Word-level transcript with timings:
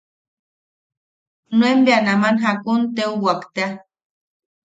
Nuen 1.57 1.79
bea 1.85 1.99
naman 2.05 2.35
jakun 2.43 2.81
teuwak 2.95 3.41
tea. 3.55 3.69